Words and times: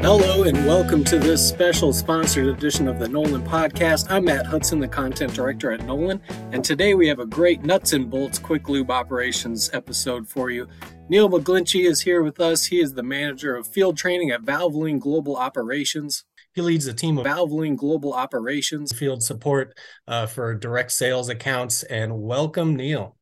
Hello, 0.00 0.44
and 0.44 0.64
welcome 0.64 1.02
to 1.04 1.18
this 1.18 1.46
special 1.46 1.92
sponsored 1.92 2.46
edition 2.46 2.86
of 2.86 3.00
the 3.00 3.08
NOLN 3.08 3.44
Podcast. 3.44 4.08
I'm 4.08 4.26
Matt 4.26 4.46
Hudson, 4.46 4.78
the 4.78 4.86
content 4.86 5.34
director 5.34 5.72
at 5.72 5.80
NOLN, 5.80 6.20
and 6.52 6.64
today 6.64 6.94
we 6.94 7.08
have 7.08 7.18
a 7.18 7.26
great 7.26 7.62
nuts 7.62 7.92
and 7.92 8.08
bolts 8.08 8.38
quick 8.38 8.68
lube 8.68 8.92
operations 8.92 9.68
episode 9.72 10.28
for 10.28 10.50
you. 10.50 10.68
Neal 11.08 11.28
McGlinchey 11.28 11.84
is 11.84 12.00
here 12.00 12.22
with 12.22 12.38
us. 12.38 12.66
He 12.66 12.80
is 12.80 12.94
the 12.94 13.02
manager 13.02 13.56
of 13.56 13.66
field 13.66 13.96
training 13.96 14.30
at 14.30 14.42
Valvoline 14.42 15.00
Global 15.00 15.36
Operations. 15.36 16.24
He 16.54 16.62
leads 16.62 16.86
a 16.86 16.94
team 16.94 17.18
of 17.18 17.26
Valvoline 17.26 17.76
Global 17.76 18.14
Operations 18.14 18.96
field 18.96 19.24
support 19.24 19.76
uh, 20.06 20.26
for 20.26 20.54
direct 20.54 20.92
sales 20.92 21.28
accounts. 21.28 21.82
And 21.82 22.22
welcome, 22.22 22.76
Neal. 22.76 23.16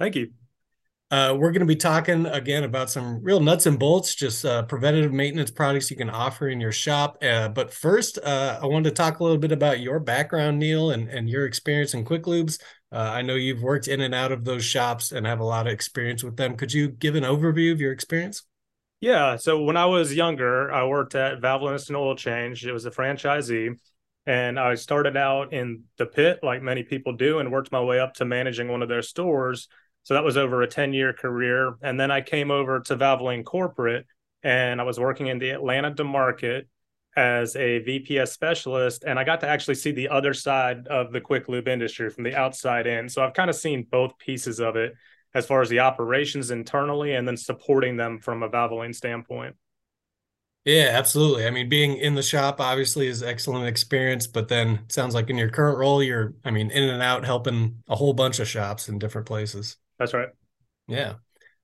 Thank 0.00 0.16
you. 0.16 0.32
Uh, 1.10 1.34
we're 1.36 1.50
going 1.50 1.60
to 1.60 1.66
be 1.66 1.74
talking 1.74 2.24
again 2.26 2.62
about 2.62 2.88
some 2.88 3.20
real 3.20 3.40
nuts 3.40 3.66
and 3.66 3.80
bolts, 3.80 4.14
just 4.14 4.44
uh, 4.44 4.62
preventative 4.62 5.12
maintenance 5.12 5.50
products 5.50 5.90
you 5.90 5.96
can 5.96 6.08
offer 6.08 6.48
in 6.48 6.60
your 6.60 6.70
shop. 6.70 7.18
Uh, 7.20 7.48
but 7.48 7.74
first, 7.74 8.18
uh, 8.22 8.60
I 8.62 8.66
wanted 8.66 8.90
to 8.90 8.94
talk 8.94 9.18
a 9.18 9.24
little 9.24 9.38
bit 9.38 9.50
about 9.50 9.80
your 9.80 9.98
background, 9.98 10.60
Neal, 10.60 10.92
and, 10.92 11.08
and 11.08 11.28
your 11.28 11.46
experience 11.46 11.94
in 11.94 12.04
Quick 12.04 12.22
Lubes. 12.24 12.60
Uh, 12.92 12.98
I 12.98 13.22
know 13.22 13.34
you've 13.34 13.62
worked 13.62 13.88
in 13.88 14.02
and 14.02 14.14
out 14.14 14.30
of 14.30 14.44
those 14.44 14.64
shops 14.64 15.10
and 15.10 15.26
have 15.26 15.40
a 15.40 15.44
lot 15.44 15.66
of 15.66 15.72
experience 15.72 16.22
with 16.22 16.36
them. 16.36 16.56
Could 16.56 16.72
you 16.72 16.88
give 16.88 17.16
an 17.16 17.24
overview 17.24 17.72
of 17.72 17.80
your 17.80 17.90
experience? 17.90 18.44
Yeah. 19.00 19.34
So 19.34 19.64
when 19.64 19.76
I 19.76 19.86
was 19.86 20.14
younger, 20.14 20.70
I 20.70 20.86
worked 20.86 21.16
at 21.16 21.40
Valvoline 21.40 21.72
Instant 21.72 21.96
Oil 21.96 22.14
Change. 22.14 22.64
It 22.64 22.72
was 22.72 22.86
a 22.86 22.90
franchisee. 22.90 23.76
And 24.26 24.60
I 24.60 24.76
started 24.76 25.16
out 25.16 25.52
in 25.52 25.84
the 25.96 26.06
pit, 26.06 26.40
like 26.44 26.62
many 26.62 26.84
people 26.84 27.14
do, 27.14 27.40
and 27.40 27.50
worked 27.50 27.72
my 27.72 27.80
way 27.80 27.98
up 27.98 28.14
to 28.14 28.24
managing 28.24 28.68
one 28.68 28.82
of 28.82 28.88
their 28.88 29.02
stores 29.02 29.66
so 30.02 30.14
that 30.14 30.24
was 30.24 30.36
over 30.36 30.62
a 30.62 30.66
10 30.66 30.92
year 30.92 31.12
career. 31.12 31.74
And 31.82 31.98
then 31.98 32.10
I 32.10 32.20
came 32.20 32.50
over 32.50 32.80
to 32.80 32.96
Valvoline 32.96 33.44
Corporate 33.44 34.06
and 34.42 34.80
I 34.80 34.84
was 34.84 34.98
working 34.98 35.26
in 35.26 35.38
the 35.38 35.50
Atlanta 35.50 36.02
market 36.04 36.68
as 37.16 37.56
a 37.56 37.80
VPS 37.80 38.28
specialist. 38.28 39.04
And 39.06 39.18
I 39.18 39.24
got 39.24 39.40
to 39.40 39.48
actually 39.48 39.74
see 39.74 39.92
the 39.92 40.08
other 40.08 40.32
side 40.32 40.86
of 40.88 41.12
the 41.12 41.20
quick 41.20 41.48
lube 41.48 41.68
industry 41.68 42.08
from 42.10 42.24
the 42.24 42.34
outside 42.34 42.86
in. 42.86 43.08
So 43.08 43.22
I've 43.22 43.34
kind 43.34 43.50
of 43.50 43.56
seen 43.56 43.86
both 43.90 44.16
pieces 44.18 44.60
of 44.60 44.76
it 44.76 44.94
as 45.34 45.46
far 45.46 45.60
as 45.60 45.68
the 45.68 45.80
operations 45.80 46.50
internally 46.50 47.14
and 47.14 47.26
then 47.26 47.36
supporting 47.36 47.96
them 47.96 48.18
from 48.18 48.42
a 48.42 48.48
Valvoline 48.48 48.94
standpoint. 48.94 49.54
Yeah, 50.64 50.90
absolutely. 50.92 51.46
I 51.46 51.50
mean, 51.50 51.68
being 51.68 51.96
in 51.96 52.14
the 52.14 52.22
shop 52.22 52.60
obviously 52.60 53.06
is 53.06 53.22
excellent 53.22 53.66
experience, 53.66 54.26
but 54.26 54.48
then 54.48 54.80
sounds 54.88 55.14
like 55.14 55.30
in 55.30 55.38
your 55.38 55.48
current 55.48 55.78
role, 55.78 56.02
you're, 56.02 56.34
I 56.44 56.50
mean, 56.50 56.70
in 56.70 56.88
and 56.88 57.02
out 57.02 57.24
helping 57.24 57.82
a 57.88 57.96
whole 57.96 58.12
bunch 58.12 58.40
of 58.40 58.48
shops 58.48 58.88
in 58.88 58.98
different 58.98 59.26
places. 59.26 59.76
That's 60.00 60.14
right. 60.14 60.30
Yeah. 60.88 61.14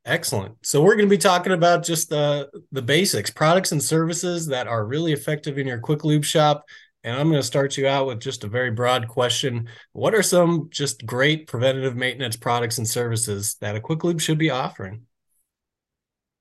Excellent. 0.05 0.55
So 0.63 0.83
we're 0.83 0.95
going 0.95 1.09
to 1.09 1.15
be 1.15 1.19
talking 1.19 1.53
about 1.53 1.83
just 1.83 2.11
the 2.11 2.49
the 2.71 2.83
basics, 2.83 3.31
products 3.31 3.73
and 3.73 3.83
services 3.83 4.47
that 4.47 4.69
are 4.69 4.87
really 4.87 5.13
effective 5.13 5.59
in 5.59 5.67
your 5.67 5.81
quick 5.81 6.05
lube 6.05 6.25
shop. 6.25 6.65
And 7.03 7.17
I'm 7.17 7.29
going 7.29 7.41
to 7.41 7.47
start 7.47 7.77
you 7.77 7.89
out 7.89 8.07
with 8.07 8.21
just 8.21 8.45
a 8.45 8.49
very 8.49 8.71
broad 8.71 9.09
question. 9.09 9.69
What 9.93 10.15
are 10.15 10.23
some 10.23 10.69
just 10.71 11.05
great 11.07 11.49
preventative 11.49 11.97
maintenance 11.97 12.37
products 12.37 12.79
and 12.79 12.87
services 12.87 13.57
that 13.61 13.75
a 13.75 13.81
quick 13.81 14.05
lube 14.05 14.21
should 14.21 14.39
be 14.39 14.51
offering? 14.51 15.03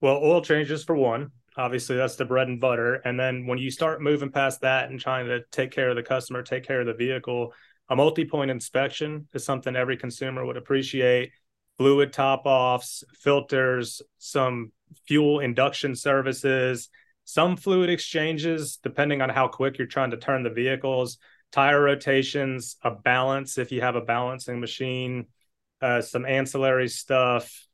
Well, 0.02 0.18
oil 0.18 0.42
changes 0.42 0.84
for 0.84 0.96
one. 0.96 1.32
Obviously, 1.58 1.96
that's 1.96 2.18
the 2.18 2.26
bread 2.26 2.48
and 2.48 2.60
butter. 2.60 2.96
And 2.96 3.20
then 3.20 3.48
when 3.48 3.58
you 3.58 3.72
start 3.72 4.02
moving 4.02 4.32
past 4.32 4.62
that 4.62 4.90
and 4.90 5.00
trying 5.00 5.28
to 5.28 5.42
take 5.52 5.72
care 5.72 5.90
of 5.90 5.96
the 5.96 6.04
customer, 6.04 6.44
take 6.44 6.68
care 6.68 6.82
of 6.82 6.88
the 6.88 6.94
vehicle, 6.94 7.54
a 7.90 7.96
multi-point 7.96 8.52
inspection 8.52 9.28
is 9.34 9.46
something 9.46 9.76
every 9.76 9.98
consumer 9.98 10.46
would 10.46 10.58
appreciate 10.58 11.32
fluid 11.78 12.14
top 12.14 12.44
offs, 12.46 13.04
filters, 13.14 14.02
some 14.18 14.72
fuel 15.08 15.40
induction 15.40 15.96
services, 15.96 16.90
some 17.26 17.58
fluid 17.58 17.90
exchanges, 17.90 18.78
depending 18.82 19.22
on 19.22 19.30
how 19.30 19.48
quick 19.48 19.78
you're 19.78 19.88
trying 19.88 20.12
to 20.12 20.18
turn 20.18 20.44
the 20.44 20.50
vehicles, 20.50 21.18
tire 21.52 21.82
rotations, 21.82 22.78
a 22.84 22.92
balance 22.92 23.58
if 23.58 23.72
you 23.72 23.82
have 23.82 23.96
a 23.96 24.02
balancing 24.02 24.60
machine, 24.60 25.26
uh, 25.82 26.02
some 26.02 26.26
ancillary 26.26 26.88
stuff. 26.88 27.68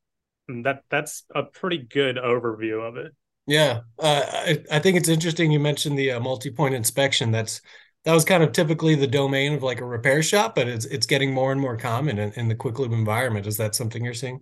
That 0.47 0.83
that's 0.89 1.23
a 1.33 1.43
pretty 1.43 1.77
good 1.77 2.17
overview 2.17 2.87
of 2.87 2.97
it. 2.97 3.13
Yeah, 3.47 3.81
uh, 3.99 4.23
I, 4.27 4.63
I 4.71 4.79
think 4.79 4.97
it's 4.97 5.09
interesting 5.09 5.51
you 5.51 5.59
mentioned 5.59 5.97
the 5.97 6.11
uh, 6.11 6.19
multi-point 6.19 6.75
inspection. 6.75 7.31
That's 7.31 7.61
that 8.05 8.13
was 8.13 8.25
kind 8.25 8.43
of 8.43 8.51
typically 8.51 8.95
the 8.95 9.07
domain 9.07 9.53
of 9.53 9.63
like 9.63 9.81
a 9.81 9.85
repair 9.85 10.23
shop, 10.23 10.55
but 10.55 10.67
it's 10.67 10.85
it's 10.85 11.05
getting 11.05 11.33
more 11.33 11.51
and 11.51 11.61
more 11.61 11.77
common 11.77 12.17
in, 12.17 12.31
in 12.33 12.47
the 12.47 12.55
quick 12.55 12.79
lube 12.79 12.93
environment. 12.93 13.47
Is 13.47 13.57
that 13.57 13.75
something 13.75 14.03
you're 14.03 14.13
seeing? 14.13 14.41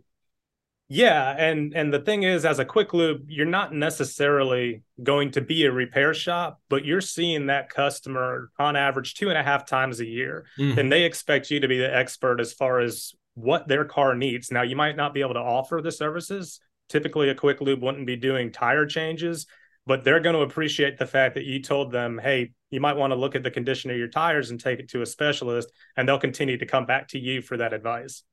Yeah, 0.92 1.36
and 1.38 1.72
and 1.76 1.94
the 1.94 2.00
thing 2.00 2.24
is, 2.24 2.46
as 2.46 2.58
a 2.58 2.66
quick 2.66 2.96
lube, 2.96 3.26
you're 3.28 3.46
not 3.46 3.74
necessarily 3.74 4.82
going 5.04 5.30
to 5.32 5.42
be 5.42 5.66
a 5.66 5.72
repair 5.72 6.16
shop, 6.16 6.60
but 6.68 6.84
you're 6.84 7.00
seeing 7.00 7.46
that 7.46 7.70
customer 7.70 8.50
on 8.58 8.76
average 8.76 9.14
two 9.14 9.30
and 9.30 9.38
a 9.38 9.44
half 9.44 9.68
times 9.68 10.00
a 10.00 10.06
year, 10.06 10.48
mm-hmm. 10.58 10.80
and 10.80 10.92
they 10.92 11.04
expect 11.04 11.52
you 11.52 11.60
to 11.60 11.68
be 11.68 11.78
the 11.78 11.96
expert 11.96 12.40
as 12.40 12.54
far 12.54 12.80
as 12.80 13.14
what 13.36 13.68
their 13.68 13.86
car 13.86 14.16
needs. 14.16 14.52
Now, 14.52 14.64
you 14.64 14.76
might 14.76 14.96
not 14.96 15.14
be 15.14 15.22
able 15.22 15.36
to 15.36 15.40
offer 15.40 15.80
the 15.82 15.92
services. 15.92 16.60
Typically, 16.90 17.30
a 17.30 17.36
quick 17.36 17.62
lube 17.62 17.84
wouldn't 17.84 18.08
be 18.08 18.16
doing 18.16 18.52
tire 18.52 18.88
changes, 18.88 19.46
but 19.90 20.06
they're 20.06 20.22
going 20.22 20.36
to 20.36 20.44
appreciate 20.44 20.98
the 20.98 21.06
fact 21.06 21.36
that 21.36 21.44
you 21.44 21.62
told 21.62 21.92
them, 21.92 22.18
"Hey, 22.18 22.52
you 22.72 22.80
might 22.80 22.96
want 22.98 23.12
to 23.12 23.16
look 23.16 23.36
at 23.36 23.44
the 23.44 23.52
condition 23.52 23.90
of 23.92 23.98
your 23.98 24.08
tires 24.08 24.52
and 24.52 24.60
take 24.60 24.80
it 24.80 24.90
to 24.90 25.02
a 25.02 25.06
specialist 25.06 25.72
and 25.98 26.08
they'll 26.08 26.20
continue 26.20 26.58
to 26.58 26.66
come 26.66 26.86
back 26.86 27.08
to 27.10 27.20
you 27.20 27.42
for 27.42 27.58
that 27.58 27.74
advice. 27.74 28.24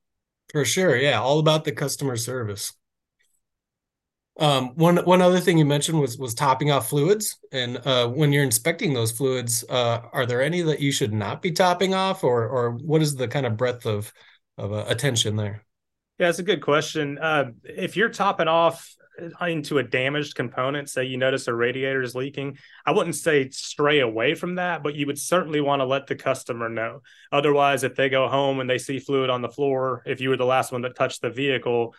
For 0.53 0.65
sure 0.65 0.97
yeah 0.97 1.21
all 1.21 1.39
about 1.39 1.65
the 1.65 1.73
customer 1.73 2.17
service. 2.17 2.73
Um, 4.39 4.75
one 4.75 4.99
one 4.99 5.23
other 5.23 5.41
thing 5.41 5.57
you 5.57 5.65
mentioned 5.65 5.99
was 5.99 6.19
was 6.19 6.35
topping 6.35 6.71
off 6.71 6.91
fluids 6.91 7.39
and 7.53 7.79
uh, 7.87 8.07
when 8.07 8.33
you're 8.33 8.45
inspecting 8.45 8.93
those 8.93 9.11
fluids 9.11 9.65
uh, 9.71 10.01
are 10.13 10.27
there 10.27 10.43
any 10.43 10.61
that 10.61 10.81
you 10.81 10.93
should 10.93 11.15
not 11.15 11.41
be 11.41 11.53
topping 11.53 11.95
off 11.95 12.23
or 12.23 12.47
or 12.47 12.73
what 12.73 13.01
is 13.01 13.17
the 13.17 13.29
kind 13.29 13.47
of 13.47 13.57
breadth 13.57 13.87
of 13.87 14.13
of 14.59 14.73
uh, 14.73 14.85
attention 14.89 15.37
there? 15.37 15.65
Yeah 16.19 16.29
it's 16.29 16.39
a 16.39 16.43
good 16.43 16.61
question. 16.61 17.19
Uh, 17.19 17.53
if 17.65 17.97
you're 17.97 18.11
topping 18.11 18.49
off 18.49 18.95
into 19.41 19.79
a 19.79 19.83
damaged 19.83 20.35
component, 20.35 20.91
say 20.91 21.05
you 21.05 21.17
notice 21.17 21.49
a 21.49 21.55
radiator 21.55 22.03
is 22.03 22.15
leaking, 22.15 22.59
I 22.85 22.93
wouldn't 22.93 23.15
say 23.15 23.49
stray 23.51 24.01
away 24.01 24.35
from 24.35 24.57
that, 24.57 24.83
but 24.83 24.95
you 24.95 25.07
would 25.07 25.19
certainly 25.19 25.61
want 25.61 25.81
to 25.81 25.87
let 25.87 26.07
the 26.07 26.15
customer 26.15 26.69
know. 26.69 27.03
Otherwise, 27.33 27.85
if 27.85 27.95
they 27.95 28.09
go 28.09 28.29
home 28.29 28.61
and 28.61 28.69
they 28.69 28.79
see 28.79 28.99
fluid 28.99 29.31
on 29.31 29.43
the 29.43 29.49
floor, 29.49 30.03
if 30.07 30.21
you 30.21 30.29
were 30.29 30.37
the 30.37 30.45
last 30.45 30.73
one 30.73 30.83
that 30.83 30.97
touched 30.97 31.23
the 31.23 31.31
vehicle, 31.31 31.95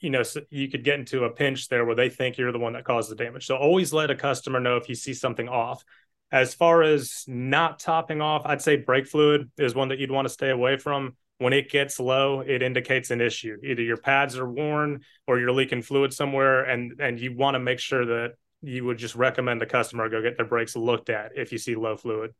you 0.00 0.10
know, 0.10 0.22
you 0.50 0.68
could 0.68 0.84
get 0.84 0.98
into 0.98 1.24
a 1.24 1.30
pinch 1.30 1.68
there 1.68 1.84
where 1.84 1.94
they 1.94 2.08
think 2.08 2.36
you're 2.36 2.52
the 2.52 2.58
one 2.58 2.72
that 2.72 2.84
caused 2.84 3.10
the 3.10 3.14
damage. 3.14 3.46
So 3.46 3.56
always 3.56 3.92
let 3.92 4.10
a 4.10 4.16
customer 4.16 4.60
know 4.60 4.76
if 4.76 4.88
you 4.88 4.94
see 4.94 5.14
something 5.14 5.48
off. 5.48 5.84
As 6.32 6.54
far 6.54 6.82
as 6.82 7.22
not 7.28 7.78
topping 7.78 8.20
off, 8.20 8.42
I'd 8.44 8.60
say 8.62 8.76
brake 8.76 9.06
fluid 9.06 9.50
is 9.56 9.76
one 9.76 9.88
that 9.88 9.98
you'd 9.98 10.10
want 10.10 10.26
to 10.26 10.34
stay 10.34 10.50
away 10.50 10.76
from 10.76 11.16
when 11.38 11.52
it 11.52 11.70
gets 11.70 12.00
low, 12.00 12.40
it 12.40 12.62
indicates 12.62 13.10
an 13.10 13.20
issue. 13.20 13.56
Either 13.62 13.82
your 13.82 13.96
pads 13.96 14.36
are 14.36 14.48
worn 14.48 15.00
or 15.26 15.38
you're 15.38 15.52
leaking 15.52 15.82
fluid 15.82 16.12
somewhere, 16.12 16.64
and 16.64 17.00
and 17.00 17.20
you 17.20 17.34
want 17.34 17.54
to 17.54 17.60
make 17.60 17.78
sure 17.78 18.06
that 18.06 18.34
you 18.62 18.84
would 18.84 18.98
just 18.98 19.14
recommend 19.14 19.60
the 19.60 19.66
customer 19.66 20.08
go 20.08 20.22
get 20.22 20.36
their 20.36 20.46
brakes 20.46 20.74
looked 20.76 21.10
at 21.10 21.32
if 21.36 21.52
you 21.52 21.58
see 21.58 21.74
low 21.74 21.96
fluid. 21.96 22.32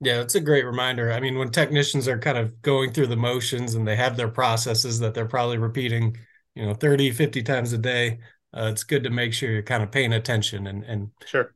Yeah, 0.00 0.20
it's 0.20 0.34
a 0.34 0.40
great 0.40 0.64
reminder. 0.64 1.12
I 1.12 1.20
mean, 1.20 1.38
when 1.38 1.50
technicians 1.50 2.08
are 2.08 2.18
kind 2.18 2.38
of 2.38 2.60
going 2.62 2.92
through 2.92 3.06
the 3.06 3.16
motions 3.16 3.74
and 3.74 3.86
they 3.86 3.94
have 3.96 4.16
their 4.16 4.28
processes 4.28 4.98
that 4.98 5.14
they're 5.14 5.26
probably 5.26 5.58
repeating, 5.58 6.16
you 6.56 6.66
know, 6.66 6.74
30, 6.74 7.12
50 7.12 7.42
times 7.42 7.72
a 7.72 7.78
day, 7.78 8.18
uh, 8.56 8.68
it's 8.72 8.82
good 8.82 9.04
to 9.04 9.10
make 9.10 9.32
sure 9.32 9.50
you're 9.50 9.62
kind 9.62 9.82
of 9.82 9.90
paying 9.90 10.12
attention 10.12 10.66
and 10.66 10.84
and 10.84 11.10
sure 11.24 11.52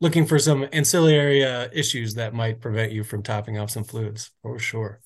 looking 0.00 0.26
for 0.26 0.38
some 0.38 0.66
ancillary 0.72 1.44
uh, 1.44 1.68
issues 1.72 2.14
that 2.14 2.34
might 2.34 2.60
prevent 2.60 2.92
you 2.92 3.04
from 3.04 3.22
topping 3.22 3.58
off 3.58 3.70
some 3.70 3.84
fluids 3.84 4.30
for 4.42 4.58
sure. 4.58 5.00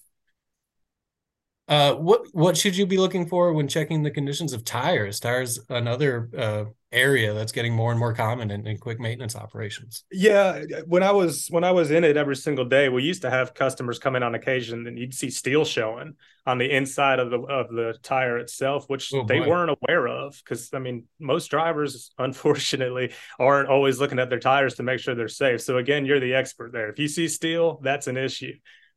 Uh, 1.67 1.95
what 1.95 2.27
what 2.33 2.57
should 2.57 2.77
you 2.77 2.85
be 2.85 2.99
looking 2.99 3.27
for 3.27 3.53
when 3.55 3.67
checking 3.67 4.03
the 4.03 4.11
conditions 4.11 4.53
of 4.53 4.65
tires? 4.65 5.19
Tires, 5.19 5.59
another 5.71 6.29
uh, 6.37 6.65
area 6.93 7.33
that's 7.33 7.53
getting 7.53 7.75
more 7.75 7.91
and 7.91 7.99
more 7.99 8.13
common 8.13 8.51
in, 8.51 8.67
in, 8.67 8.77
quick 8.77 9.01
maintenance 9.01 9.35
operations. 9.35 10.05
Yeah, 10.13 10.63
when 10.87 11.03
I 11.03 11.11
was 11.11 11.49
when 11.49 11.65
I 11.65 11.71
was 11.71 11.91
in 11.91 12.05
it 12.05 12.19
every 12.19 12.37
single 12.37 12.67
day, 12.67 12.91
we 12.91 13.03
used 13.03 13.23
to 13.23 13.31
have 13.31 13.55
customers 13.55 13.99
come 13.99 14.15
in 14.15 14.23
on 14.23 14.35
occasion, 14.35 14.87
and 14.87 14.99
you'd 14.99 15.15
see 15.15 15.31
steel 15.31 15.65
showing 15.65 16.15
on 16.45 16.59
the 16.59 16.71
inside 16.71 17.19
of 17.19 17.31
the 17.31 17.39
of 17.39 17.71
the 17.71 17.95
tire 18.03 18.37
itself, 18.37 18.85
which 18.89 19.11
oh, 19.15 19.25
they 19.25 19.41
weren't 19.41 19.75
aware 19.83 20.07
of. 20.07 20.39
Because 20.45 20.69
I 20.75 20.81
mean, 20.81 21.05
most 21.19 21.49
drivers, 21.49 22.11
unfortunately, 22.19 23.13
aren't 23.39 23.71
always 23.71 23.99
looking 23.99 24.19
at 24.19 24.29
their 24.29 24.39
tires 24.39 24.75
to 24.75 24.83
make 24.83 25.01
sure 25.01 25.15
they're 25.15 25.29
safe. 25.29 25.63
So 25.63 25.79
again, 25.79 26.05
you're 26.05 26.21
the 26.21 26.35
expert 26.35 26.73
there. 26.73 26.91
If 26.91 26.99
you 26.99 27.09
see 27.09 27.27
steel, 27.27 27.81
that's 27.83 28.07
an 28.07 28.19
issue. 28.19 28.53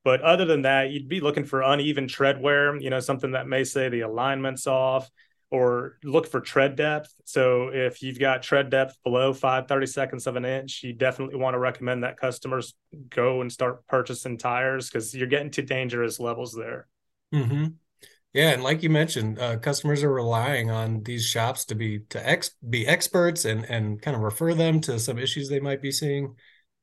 But 0.07 0.21
other 0.21 0.45
than 0.45 0.62
that, 0.62 0.89
you'd 0.89 1.09
be 1.09 1.19
looking 1.19 1.44
for 1.44 1.62
uneven 1.62 2.07
tread 2.07 2.42
wear, 2.42 2.77
you 2.77 2.89
know, 2.89 3.01
something 3.01 3.31
that 3.31 3.45
may 3.45 3.65
say 3.65 3.89
the 3.89 4.00
alignment's 4.07 4.65
off 4.65 5.12
or 5.51 5.98
look 6.01 6.27
for 6.27 6.39
tread 6.39 6.77
depth. 6.77 7.13
So 7.25 7.71
if 7.74 8.01
you've 8.01 8.18
got 8.18 8.42
tread 8.42 8.69
depth 8.69 8.95
below 9.04 9.33
5 9.33 9.68
30 9.68 9.86
seconds 9.86 10.25
of 10.25 10.38
an 10.38 10.45
inch, 10.45 10.81
you 10.81 10.94
definitely 10.94 11.36
want 11.36 11.56
to 11.56 11.59
recommend 11.59 12.06
that 12.06 12.15
customers 12.15 12.74
go 13.09 13.42
and 13.42 13.51
start 13.51 13.86
purchasing 13.88 14.38
tires 14.38 14.89
because 14.89 15.13
you're 15.13 15.27
getting 15.27 15.51
to 15.51 15.62
dangerous 15.62 16.21
levels 16.21 16.54
there. 16.54 16.88
Mm-hmm. 17.36 17.65
Yeah, 18.31 18.51
and 18.51 18.63
like 18.63 18.83
you 18.83 18.89
mentioned, 18.89 19.39
uh, 19.39 19.57
customers 19.57 20.04
are 20.04 20.13
relying 20.13 20.71
on 20.71 21.04
these 21.04 21.25
shops 21.25 21.65
to 21.65 21.75
be 21.75 22.00
to 22.12 22.25
ex 22.25 22.51
be 22.69 22.88
experts 22.88 23.44
and 23.44 23.65
and 23.65 24.01
kind 24.01 24.15
of 24.15 24.24
refer 24.24 24.54
them 24.54 24.80
to 24.81 25.00
some 25.00 25.19
issues 25.19 25.50
they 25.50 25.59
might 25.59 25.81
be 25.81 25.92
seeing. 25.92 26.33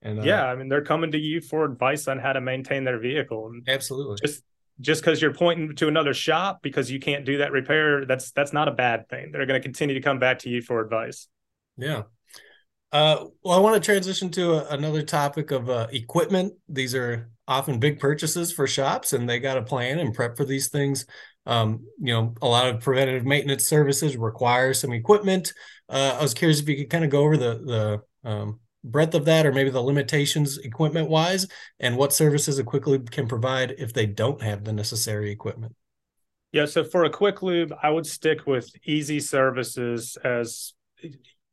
And 0.04 0.20
uh, 0.20 0.22
yeah, 0.22 0.44
I 0.44 0.54
mean, 0.54 0.68
they're 0.68 0.84
coming 0.84 1.10
to 1.12 1.18
you 1.18 1.40
for 1.40 1.64
advice 1.64 2.06
on 2.06 2.18
how 2.18 2.34
to 2.34 2.40
maintain 2.40 2.84
their 2.84 3.00
vehicle. 3.00 3.48
And 3.48 3.68
absolutely. 3.68 4.18
Just 4.24 4.44
just 4.80 5.02
because 5.02 5.22
you're 5.22 5.32
pointing 5.32 5.74
to 5.76 5.88
another 5.88 6.12
shop 6.14 6.60
because 6.62 6.90
you 6.90 7.00
can't 7.00 7.24
do 7.24 7.38
that 7.38 7.52
repair, 7.52 8.04
that's 8.04 8.30
that's 8.32 8.52
not 8.52 8.68
a 8.68 8.72
bad 8.72 9.08
thing. 9.08 9.32
They're 9.32 9.46
going 9.46 9.60
to 9.60 9.62
continue 9.62 9.94
to 9.94 10.00
come 10.00 10.18
back 10.18 10.40
to 10.40 10.50
you 10.50 10.62
for 10.62 10.80
advice. 10.80 11.28
Yeah. 11.76 12.02
Uh, 12.92 13.24
well, 13.42 13.58
I 13.58 13.60
want 13.60 13.74
to 13.74 13.84
transition 13.84 14.30
to 14.32 14.52
a, 14.52 14.74
another 14.74 15.02
topic 15.02 15.50
of 15.50 15.68
uh, 15.68 15.88
equipment. 15.90 16.52
These 16.68 16.94
are 16.94 17.30
often 17.48 17.80
big 17.80 17.98
purchases 17.98 18.52
for 18.52 18.66
shops, 18.66 19.12
and 19.12 19.28
they 19.28 19.40
got 19.40 19.54
to 19.54 19.62
plan 19.62 19.98
and 19.98 20.14
prep 20.14 20.36
for 20.36 20.44
these 20.44 20.68
things. 20.68 21.06
Um, 21.46 21.86
you 21.98 22.14
know, 22.14 22.34
a 22.40 22.46
lot 22.46 22.68
of 22.68 22.80
preventative 22.80 23.24
maintenance 23.24 23.64
services 23.64 24.16
require 24.16 24.72
some 24.74 24.92
equipment. 24.92 25.52
Uh, 25.88 26.16
I 26.18 26.22
was 26.22 26.34
curious 26.34 26.60
if 26.60 26.68
you 26.68 26.76
could 26.76 26.90
kind 26.90 27.04
of 27.04 27.10
go 27.10 27.22
over 27.22 27.36
the 27.36 28.00
the 28.24 28.30
um, 28.30 28.60
breadth 28.84 29.14
of 29.14 29.24
that, 29.24 29.46
or 29.46 29.52
maybe 29.52 29.70
the 29.70 29.80
limitations 29.80 30.58
equipment 30.58 31.08
wise, 31.08 31.48
and 31.80 31.96
what 31.96 32.12
services 32.12 32.58
a 32.58 32.64
quick 32.64 32.86
lube 32.86 33.10
can 33.10 33.26
provide 33.26 33.74
if 33.78 33.92
they 33.92 34.06
don't 34.06 34.42
have 34.42 34.64
the 34.64 34.72
necessary 34.72 35.32
equipment. 35.32 35.74
Yeah, 36.52 36.66
so 36.66 36.84
for 36.84 37.04
a 37.04 37.10
quick 37.10 37.42
lube, 37.42 37.74
I 37.82 37.90
would 37.90 38.06
stick 38.06 38.46
with 38.46 38.70
easy 38.84 39.18
services 39.18 40.16
as 40.22 40.74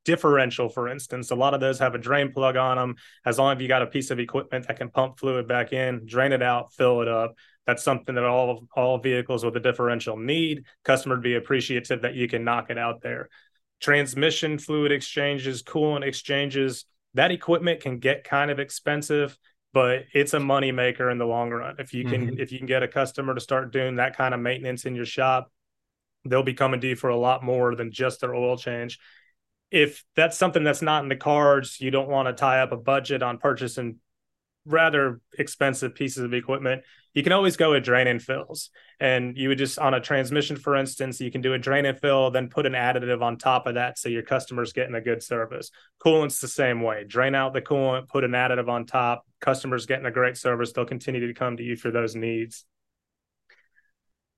differential, 0.06 0.69
for 0.69 0.88
instance. 0.88 1.31
A 1.31 1.36
lot 1.36 1.54
of 1.54 1.60
those 1.60 1.80
have 1.80 1.95
a 1.95 1.98
drain 1.98 2.31
plug 2.31 2.56
on 2.56 2.78
them. 2.78 2.95
As 3.25 3.39
long 3.39 3.56
as 3.56 3.62
you 3.62 3.68
got 3.68 3.81
a 3.81 3.88
piece 3.88 4.12
of 4.12 4.19
equipment 4.19 4.68
that 4.68 4.77
can 4.77 4.89
pump 4.89 5.19
fluid 5.19 5.48
back 5.48 5.74
in, 5.74 6.06
drain 6.06 6.31
it 6.31 6.44
out, 6.44 6.74
fill 6.74 7.01
it 7.01 7.07
up. 7.07 7.36
That's 7.66 7.84
something 7.84 8.16
that 8.16 8.24
all 8.24 8.68
all 8.75 8.98
vehicles 8.98 9.45
with 9.45 9.56
a 9.56 9.60
differential 9.60 10.18
need. 10.18 10.66
Customer 10.84 11.16
to 11.16 11.22
be 11.22 11.36
appreciative 11.36 12.01
that 12.01 12.16
you 12.16 12.27
can 12.27 12.44
knock 12.44 12.69
it 12.69 12.77
out 12.77 13.01
there. 13.01 13.30
Transmission 13.80 14.57
fluid 14.57 14.92
exchanges, 14.92 15.63
coolant 15.63 16.04
exchanges, 16.04 16.86
that 17.13 17.31
equipment 17.31 17.81
can 17.81 18.00
get 18.00 18.24
kind 18.24 18.52
of 18.52 18.60
expensive, 18.60 19.38
but 19.74 20.04
it's 20.13 20.34
a 20.34 20.40
money 20.40 20.72
maker 20.72 21.10
in 21.10 21.18
the 21.18 21.25
long 21.25 21.50
run. 21.50 21.75
If 21.80 21.94
you 21.94 22.06
can 22.06 22.28
mm-hmm. 22.28 22.40
if 22.40 22.52
you 22.52 22.58
can 22.58 22.68
get 22.68 22.84
a 22.84 22.88
customer 22.88 23.34
to 23.34 23.42
start 23.42 23.72
doing 23.72 23.98
that 23.98 24.18
kind 24.18 24.34
of 24.34 24.40
maintenance 24.40 24.86
in 24.86 24.96
your 24.96 25.06
shop, 25.06 25.52
they'll 26.25 26.44
be 26.44 26.54
coming 26.54 26.81
to 26.81 26.88
you 26.88 26.96
for 26.96 27.10
a 27.10 27.18
lot 27.18 27.44
more 27.44 27.75
than 27.75 27.92
just 27.92 28.22
their 28.22 28.36
oil 28.36 28.58
change 28.58 29.00
if 29.72 30.04
that's 30.16 30.38
something 30.38 30.63
that's 30.63 30.81
not 30.81 31.04
in 31.04 31.10
the 31.10 31.16
cards, 31.16 31.80
you 31.80 31.92
don't 31.92 32.10
want 32.10 32.28
to 32.28 32.34
tie 32.34 32.60
up 32.60 32.74
a 32.74 32.78
budget 32.78 33.24
on 33.24 33.38
purchasing 33.38 33.98
rather 34.66 35.19
expensive 35.38 35.96
pieces 35.96 36.24
of 36.24 36.34
equipment, 36.34 36.84
you 37.13 37.24
can 37.24 37.34
always 37.34 37.58
go 37.58 37.72
with 37.72 37.84
drain 37.84 38.08
and 38.08 38.22
fills. 38.22 38.69
And 39.00 39.36
you 39.38 39.50
would 39.50 39.58
just 39.58 39.80
on 39.80 39.94
a 39.94 40.00
transmission, 40.00 40.56
for 40.56 40.75
instance, 40.75 41.19
you 41.19 41.31
can 41.31 41.42
do 41.42 41.54
a 41.54 41.58
drain 41.58 41.86
and 41.86 42.00
fill, 42.00 42.31
then 42.31 42.50
put 42.50 42.66
an 42.66 42.74
additive 42.74 43.22
on 43.22 43.38
top 43.38 43.68
of 43.68 43.75
that 43.75 43.98
so 43.98 44.10
your 44.10 44.22
customer's 44.22 44.74
getting 44.74 44.96
a 44.96 45.02
good 45.02 45.22
service. 45.22 45.72
Coolant's 46.04 46.40
the 46.40 46.48
same 46.48 46.81
way. 46.81 47.04
Drain 47.06 47.36
out 47.36 47.54
the 47.54 47.62
coolant, 47.62 48.08
put 48.08 48.24
an 48.24 48.31
additive 48.31 48.69
on 48.69 48.86
top, 48.86 49.25
customers 49.42 49.86
getting 49.86 50.06
a 50.06 50.12
great 50.12 50.38
service. 50.38 50.72
They'll 50.72 50.86
continue 50.86 51.28
to 51.28 51.34
come 51.34 51.58
to 51.58 51.63
you 51.63 51.75
for 51.75 51.92
those 51.92 52.16
needs. 52.16 52.66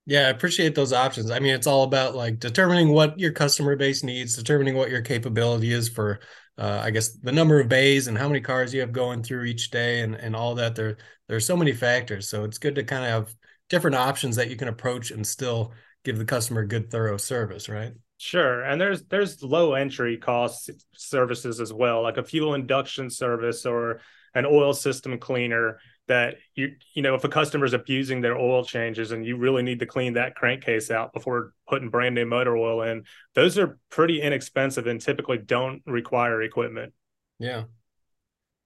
Yeah, 0.05 0.27
I 0.27 0.29
appreciate 0.29 0.75
those 0.75 0.91
options. 0.91 1.31
I 1.31 1.39
mean, 1.39 1.53
it's 1.53 1.67
all 1.67 1.83
about 1.83 2.15
like 2.15 2.39
determining 2.39 2.89
what 2.89 3.17
your 3.17 3.31
customer 3.31 3.75
base 3.75 4.03
needs, 4.03 4.35
determining 4.35 4.75
what 4.75 4.89
your 4.89 5.01
capability 5.01 5.71
is 5.71 5.87
for, 5.87 6.19
uh, 6.57 6.81
I 6.83 6.91
guess, 6.91 7.13
the 7.13 7.31
number 7.31 7.59
of 7.59 7.69
bays 7.69 8.07
and 8.07 8.17
how 8.17 8.27
many 8.27 8.41
cars 8.41 8.73
you 8.73 8.81
have 8.81 8.91
going 8.91 9.23
through 9.23 9.45
each 9.45 9.71
day, 9.71 10.01
and 10.01 10.15
and 10.15 10.35
all 10.35 10.55
that. 10.55 10.75
There, 10.75 10.97
there's 11.29 11.45
so 11.45 11.55
many 11.55 11.71
factors. 11.71 12.27
So 12.27 12.43
it's 12.43 12.57
good 12.57 12.75
to 12.75 12.83
kind 12.83 13.05
of 13.05 13.11
have 13.11 13.35
different 13.69 13.95
options 13.95 14.35
that 14.35 14.49
you 14.49 14.57
can 14.57 14.67
approach 14.67 15.11
and 15.11 15.25
still 15.25 15.73
give 16.03 16.17
the 16.17 16.25
customer 16.25 16.65
good, 16.65 16.91
thorough 16.91 17.17
service, 17.17 17.69
right? 17.69 17.93
Sure, 18.17 18.61
and 18.61 18.79
there's 18.79 19.03
there's 19.03 19.41
low 19.41 19.73
entry 19.73 20.17
cost 20.17 20.69
services 20.95 21.61
as 21.61 21.71
well, 21.71 22.01
like 22.01 22.17
a 22.17 22.23
fuel 22.23 22.55
induction 22.55 23.09
service 23.09 23.65
or 23.65 24.01
an 24.35 24.45
oil 24.45 24.73
system 24.73 25.17
cleaner 25.17 25.79
that 26.07 26.35
you 26.55 26.75
you 26.93 27.01
know 27.01 27.15
if 27.15 27.23
a 27.23 27.29
customer's 27.29 27.73
abusing 27.73 28.21
their 28.21 28.37
oil 28.37 28.63
changes 28.63 29.11
and 29.11 29.25
you 29.25 29.37
really 29.37 29.63
need 29.63 29.79
to 29.79 29.85
clean 29.85 30.13
that 30.13 30.35
crankcase 30.35 30.91
out 30.91 31.13
before 31.13 31.53
putting 31.67 31.89
brand 31.89 32.15
new 32.15 32.25
motor 32.25 32.57
oil 32.57 32.81
in 32.81 33.03
those 33.35 33.57
are 33.57 33.79
pretty 33.89 34.21
inexpensive 34.21 34.87
and 34.87 34.99
typically 35.01 35.37
don't 35.37 35.81
require 35.85 36.41
equipment. 36.41 36.93
Yeah. 37.39 37.63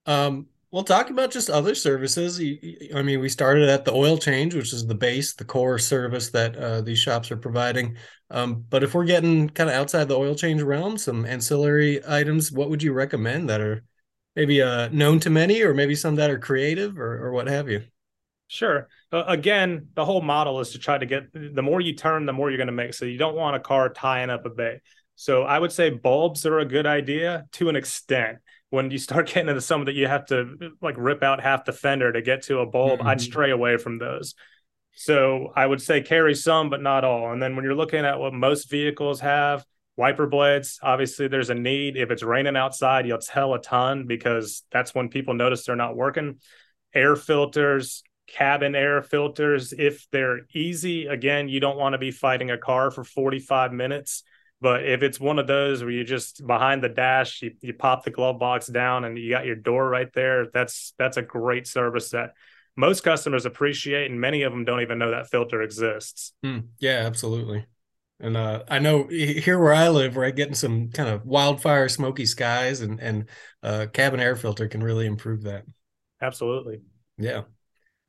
Um 0.05 0.47
well 0.71 0.83
talk 0.83 1.09
about 1.09 1.31
just 1.31 1.49
other 1.49 1.75
services. 1.75 2.39
I 2.39 3.01
mean 3.03 3.19
we 3.19 3.29
started 3.29 3.69
at 3.69 3.85
the 3.85 3.93
oil 3.93 4.17
change 4.17 4.55
which 4.55 4.73
is 4.73 4.87
the 4.87 4.95
base 4.95 5.35
the 5.35 5.45
core 5.45 5.77
service 5.77 6.31
that 6.31 6.55
uh, 6.55 6.81
these 6.81 6.99
shops 6.99 7.29
are 7.31 7.37
providing. 7.37 7.97
Um, 8.29 8.65
but 8.67 8.83
if 8.83 8.93
we're 8.93 9.05
getting 9.05 9.49
kind 9.49 9.69
of 9.69 9.75
outside 9.75 10.07
the 10.07 10.17
oil 10.17 10.33
change 10.33 10.63
realm 10.63 10.97
some 10.97 11.23
ancillary 11.25 12.01
items 12.07 12.51
what 12.51 12.71
would 12.71 12.81
you 12.81 12.93
recommend 12.93 13.49
that 13.49 13.61
are 13.61 13.83
maybe 14.37 14.61
uh, 14.61 14.87
known 14.89 15.19
to 15.19 15.31
many, 15.31 15.63
or 15.63 15.73
maybe 15.73 15.95
some 15.95 16.15
that 16.15 16.29
are 16.29 16.37
creative, 16.37 16.99
or, 16.99 17.25
or 17.25 17.31
what 17.31 17.47
have 17.47 17.67
you? 17.67 17.81
Sure. 18.47 18.87
Uh, 19.11 19.23
again, 19.27 19.87
the 19.95 20.05
whole 20.05 20.21
model 20.21 20.59
is 20.59 20.69
to 20.69 20.79
try 20.79 20.97
to 20.97 21.05
get 21.07 21.33
the 21.33 21.63
more 21.63 21.81
you 21.81 21.93
turn, 21.93 22.27
the 22.27 22.33
more 22.33 22.49
you're 22.49 22.57
going 22.57 22.67
to 22.67 22.73
make. 22.73 22.93
So 22.93 23.05
you 23.05 23.17
don't 23.17 23.35
want 23.35 23.55
a 23.55 23.59
car 23.59 23.89
tying 23.89 24.29
up 24.29 24.45
a 24.45 24.49
bay. 24.51 24.81
So 25.15 25.43
I 25.43 25.57
would 25.57 25.71
say 25.71 25.89
bulbs 25.89 26.45
are 26.45 26.59
a 26.59 26.65
good 26.65 26.85
idea 26.85 27.47
to 27.53 27.67
an 27.67 27.75
extent. 27.75 28.37
When 28.69 28.91
you 28.91 28.99
start 28.99 29.27
getting 29.33 29.49
into 29.49 29.59
some 29.59 29.85
that 29.85 29.95
you 29.95 30.07
have 30.07 30.27
to 30.27 30.71
like 30.81 30.95
rip 30.97 31.23
out 31.23 31.41
half 31.41 31.65
the 31.65 31.73
fender 31.73 32.13
to 32.13 32.21
get 32.21 32.43
to 32.43 32.59
a 32.59 32.65
bulb, 32.67 32.99
mm-hmm. 32.99 33.07
I'd 33.07 33.19
stray 33.19 33.49
away 33.49 33.77
from 33.77 33.97
those. 33.97 34.35
So 34.93 35.51
I 35.55 35.65
would 35.65 35.81
say 35.81 36.01
carry 36.01 36.35
some, 36.35 36.69
but 36.69 36.81
not 36.81 37.03
all. 37.03 37.31
And 37.31 37.41
then 37.41 37.55
when 37.55 37.65
you're 37.65 37.75
looking 37.75 38.05
at 38.05 38.19
what 38.19 38.33
most 38.33 38.69
vehicles 38.69 39.19
have, 39.19 39.65
wiper 39.97 40.27
blades. 40.27 40.79
Obviously 40.81 41.27
there's 41.27 41.49
a 41.49 41.55
need. 41.55 41.97
If 41.97 42.11
it's 42.11 42.23
raining 42.23 42.55
outside 42.55 43.05
you'll 43.05 43.17
tell 43.17 43.53
a 43.53 43.61
ton 43.61 44.05
because 44.05 44.63
that's 44.71 44.95
when 44.95 45.09
people 45.09 45.33
notice 45.33 45.65
they're 45.65 45.75
not 45.75 45.97
working. 45.97 46.39
Air 46.93 47.15
filters 47.17 48.03
cabin 48.27 48.75
air 48.75 49.01
filters 49.01 49.71
if 49.71 50.05
they're 50.11 50.41
easy 50.53 51.05
again 51.07 51.47
you 51.47 51.61
don't 51.61 51.77
want 51.77 51.93
to 51.93 51.97
be 51.97 52.11
fighting 52.11 52.51
a 52.51 52.57
car 52.57 52.91
for 52.91 53.03
45 53.03 53.73
minutes. 53.73 54.23
But 54.59 54.85
if 54.85 55.03
it's 55.03 55.19
one 55.19 55.37
of 55.37 55.45
those 55.45 55.83
where 55.83 55.91
you 55.91 56.03
just 56.03 56.45
behind 56.45 56.83
the 56.83 56.89
dash 56.89 57.41
you, 57.41 57.53
you 57.61 57.73
pop 57.73 58.03
the 58.03 58.11
glove 58.11 58.39
box 58.39 58.67
down 58.67 59.05
and 59.05 59.17
you 59.17 59.29
got 59.29 59.45
your 59.45 59.55
door 59.55 59.87
right 59.89 60.11
there 60.13 60.47
that's 60.53 60.93
that's 60.97 61.17
a 61.17 61.21
great 61.21 61.67
service 61.67 62.11
that 62.11 62.31
most 62.75 63.03
customers 63.03 63.45
appreciate 63.45 64.11
and 64.11 64.21
many 64.21 64.43
of 64.43 64.51
them 64.51 64.65
don't 64.65 64.81
even 64.81 64.99
know 64.99 65.11
that 65.11 65.29
filter 65.29 65.61
exists. 65.61 66.33
Hmm. 66.43 66.59
yeah 66.79 67.03
absolutely 67.05 67.65
and 68.19 68.35
uh, 68.35 68.63
I 68.67 68.79
know 68.79 69.07
here 69.07 69.59
where 69.59 69.73
I 69.73 69.89
live, 69.89 70.15
we're 70.15 70.31
getting 70.31 70.55
some 70.55 70.89
kind 70.89 71.09
of 71.09 71.25
wildfire, 71.25 71.87
smoky 71.87 72.25
skies, 72.25 72.81
and 72.81 72.99
and 72.99 73.29
uh, 73.61 73.87
cabin 73.93 74.19
air 74.19 74.35
filter 74.35 74.67
can 74.67 74.81
really 74.81 75.05
improve 75.05 75.43
that. 75.43 75.65
Absolutely. 76.21 76.81
Yeah. 77.17 77.43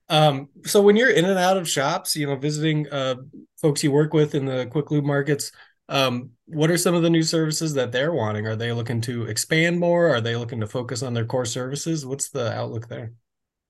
Um, 0.08 0.48
so 0.64 0.80
when 0.80 0.96
you're 0.96 1.10
in 1.10 1.26
and 1.26 1.38
out 1.38 1.58
of 1.58 1.68
shops, 1.68 2.16
you 2.16 2.26
know, 2.26 2.36
visiting 2.36 2.88
uh, 2.88 3.16
folks 3.60 3.84
you 3.84 3.92
work 3.92 4.14
with 4.14 4.34
in 4.34 4.46
the 4.46 4.66
quick 4.66 4.90
lube 4.90 5.04
markets, 5.04 5.52
um, 5.90 6.30
what 6.46 6.70
are 6.70 6.78
some 6.78 6.94
of 6.94 7.02
the 7.02 7.10
new 7.10 7.22
services 7.22 7.74
that 7.74 7.92
they're 7.92 8.12
wanting? 8.12 8.46
Are 8.46 8.56
they 8.56 8.72
looking 8.72 9.02
to 9.02 9.24
expand 9.24 9.78
more? 9.78 10.08
Are 10.08 10.22
they 10.22 10.36
looking 10.36 10.60
to 10.60 10.66
focus 10.66 11.02
on 11.02 11.12
their 11.12 11.26
core 11.26 11.44
services? 11.44 12.06
What's 12.06 12.30
the 12.30 12.52
outlook 12.52 12.88
there? 12.88 13.12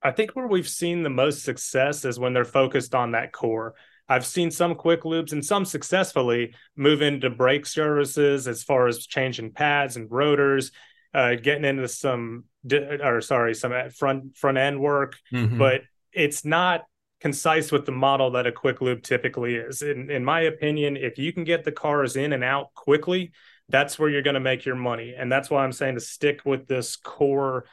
I 0.02 0.12
think 0.12 0.32
where 0.32 0.46
we've 0.46 0.68
seen 0.68 1.02
the 1.02 1.10
most 1.10 1.42
success 1.42 2.04
is 2.04 2.20
when 2.20 2.32
they're 2.32 2.44
focused 2.44 2.94
on 2.94 3.12
that 3.12 3.32
core. 3.32 3.74
I've 4.08 4.26
seen 4.26 4.50
some 4.50 4.74
quick 4.74 5.02
lubes 5.02 5.32
and 5.32 5.44
some 5.44 5.64
successfully 5.64 6.54
move 6.76 7.02
into 7.02 7.30
brake 7.30 7.66
services 7.66 8.48
as 8.48 8.62
far 8.62 8.86
as 8.86 9.06
changing 9.06 9.52
pads 9.52 9.96
and 9.96 10.10
rotors, 10.10 10.72
uh, 11.12 11.34
getting 11.34 11.64
into 11.64 11.88
some 11.88 12.44
or 12.72 13.20
sorry, 13.20 13.54
some 13.54 13.72
front 13.90 14.36
front 14.36 14.58
end 14.58 14.80
work, 14.80 15.16
mm-hmm. 15.32 15.58
but 15.58 15.82
it's 16.12 16.44
not 16.44 16.84
concise 17.20 17.72
with 17.72 17.84
the 17.84 17.92
model 17.92 18.30
that 18.32 18.46
a 18.46 18.52
quick 18.52 18.80
lube 18.80 19.02
typically 19.02 19.56
is. 19.56 19.82
In 19.82 20.10
in 20.10 20.24
my 20.24 20.40
opinion, 20.42 20.96
if 20.96 21.18
you 21.18 21.32
can 21.32 21.44
get 21.44 21.64
the 21.64 21.72
cars 21.72 22.16
in 22.16 22.32
and 22.32 22.44
out 22.44 22.72
quickly, 22.74 23.32
that's 23.68 23.98
where 23.98 24.08
you're 24.08 24.22
going 24.22 24.34
to 24.34 24.40
make 24.40 24.64
your 24.64 24.76
money, 24.76 25.14
and 25.16 25.30
that's 25.30 25.50
why 25.50 25.64
I'm 25.64 25.72
saying 25.72 25.96
to 25.96 26.00
stick 26.00 26.42
with 26.44 26.66
this 26.66 26.96
core 26.96 27.66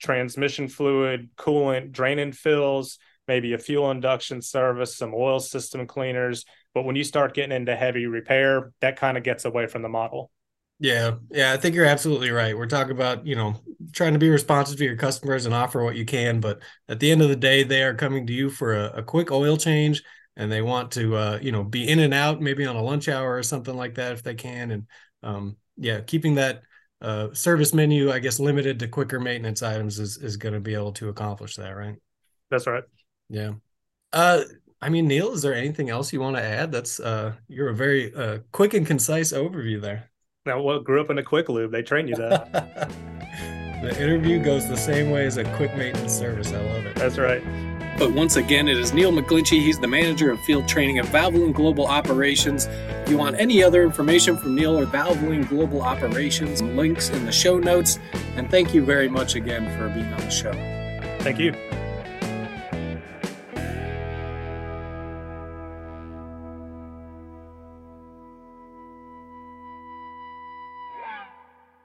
transmission 0.00 0.68
fluid, 0.68 1.30
coolant, 1.36 1.92
drain 1.92 2.18
and 2.18 2.36
fills 2.36 2.98
maybe 3.28 3.52
a 3.52 3.58
fuel 3.58 3.90
induction 3.90 4.42
service, 4.42 4.96
some 4.96 5.14
oil 5.14 5.40
system 5.40 5.86
cleaners. 5.86 6.44
But 6.74 6.84
when 6.84 6.96
you 6.96 7.04
start 7.04 7.34
getting 7.34 7.56
into 7.56 7.76
heavy 7.76 8.06
repair, 8.06 8.72
that 8.80 8.96
kind 8.96 9.16
of 9.16 9.24
gets 9.24 9.44
away 9.44 9.66
from 9.66 9.82
the 9.82 9.88
model. 9.88 10.30
Yeah, 10.80 11.12
yeah, 11.30 11.52
I 11.52 11.56
think 11.56 11.74
you're 11.74 11.84
absolutely 11.86 12.30
right. 12.30 12.56
We're 12.56 12.66
talking 12.66 12.90
about, 12.90 13.26
you 13.26 13.36
know, 13.36 13.54
trying 13.92 14.12
to 14.12 14.18
be 14.18 14.28
responsive 14.28 14.76
to 14.78 14.84
your 14.84 14.96
customers 14.96 15.46
and 15.46 15.54
offer 15.54 15.82
what 15.82 15.94
you 15.94 16.04
can, 16.04 16.40
but 16.40 16.60
at 16.88 16.98
the 16.98 17.10
end 17.10 17.22
of 17.22 17.28
the 17.28 17.36
day, 17.36 17.62
they 17.62 17.84
are 17.84 17.94
coming 17.94 18.26
to 18.26 18.32
you 18.32 18.50
for 18.50 18.74
a, 18.74 18.98
a 18.98 19.02
quick 19.02 19.30
oil 19.30 19.56
change 19.56 20.02
and 20.36 20.50
they 20.50 20.62
want 20.62 20.90
to 20.92 21.14
uh, 21.14 21.38
you 21.40 21.52
know, 21.52 21.62
be 21.62 21.88
in 21.88 22.00
and 22.00 22.12
out 22.12 22.40
maybe 22.40 22.66
on 22.66 22.74
a 22.76 22.82
lunch 22.82 23.08
hour 23.08 23.36
or 23.36 23.42
something 23.42 23.76
like 23.76 23.94
that 23.94 24.12
if 24.12 24.22
they 24.22 24.34
can 24.34 24.70
and 24.72 24.86
um 25.22 25.56
yeah, 25.76 26.00
keeping 26.00 26.36
that 26.36 26.62
uh, 27.00 27.32
service 27.34 27.74
menu, 27.74 28.10
I 28.10 28.18
guess, 28.18 28.38
limited 28.40 28.78
to 28.80 28.88
quicker 28.88 29.20
maintenance 29.20 29.62
items 29.62 29.98
is 29.98 30.16
is 30.18 30.36
going 30.36 30.54
to 30.54 30.60
be 30.60 30.74
able 30.74 30.92
to 30.92 31.08
accomplish 31.08 31.56
that, 31.56 31.70
right? 31.70 31.96
That's 32.50 32.66
right. 32.66 32.84
Yeah. 33.28 33.52
Uh, 34.12 34.42
I 34.80 34.90
mean, 34.90 35.08
Neal, 35.08 35.32
is 35.32 35.42
there 35.42 35.54
anything 35.54 35.90
else 35.90 36.12
you 36.12 36.20
want 36.20 36.36
to 36.36 36.42
add? 36.42 36.70
That's 36.70 37.00
uh, 37.00 37.34
you're 37.48 37.70
a 37.70 37.74
very 37.74 38.14
uh, 38.14 38.38
quick 38.52 38.74
and 38.74 38.86
concise 38.86 39.32
overview 39.32 39.80
there. 39.80 40.10
Now, 40.46 40.60
well, 40.60 40.80
grew 40.80 41.00
up 41.00 41.10
in 41.10 41.18
a 41.18 41.22
quick 41.22 41.48
lube. 41.48 41.72
They 41.72 41.82
train 41.82 42.06
you 42.06 42.16
that. 42.16 42.52
the 43.82 44.02
interview 44.02 44.42
goes 44.42 44.68
the 44.68 44.76
same 44.76 45.10
way 45.10 45.24
as 45.24 45.38
a 45.38 45.44
quick 45.56 45.74
maintenance 45.76 46.12
service. 46.12 46.52
I 46.52 46.60
love 46.60 46.84
it. 46.84 46.96
That's 46.96 47.16
right. 47.16 47.42
But 47.98 48.12
once 48.12 48.36
again, 48.36 48.68
it 48.68 48.76
is 48.76 48.92
Neal 48.92 49.12
McGlinchey. 49.12 49.62
He's 49.62 49.78
the 49.78 49.86
manager 49.86 50.30
of 50.30 50.40
field 50.40 50.66
training 50.66 50.98
at 50.98 51.06
Valvoline 51.06 51.54
Global 51.54 51.86
Operations. 51.86 52.66
If 52.66 53.08
you 53.08 53.16
want 53.16 53.38
any 53.38 53.62
other 53.62 53.84
information 53.84 54.36
from 54.36 54.54
Neal 54.54 54.78
or 54.78 54.84
Valvoline 54.84 55.48
Global 55.48 55.80
Operations, 55.80 56.60
links 56.60 57.08
in 57.10 57.24
the 57.24 57.32
show 57.32 57.58
notes. 57.58 57.98
And 58.36 58.50
thank 58.50 58.74
you 58.74 58.84
very 58.84 59.08
much 59.08 59.36
again 59.36 59.64
for 59.78 59.88
being 59.88 60.12
on 60.12 60.20
the 60.20 60.30
show. 60.30 60.52
Thank 61.20 61.38
you. 61.38 61.54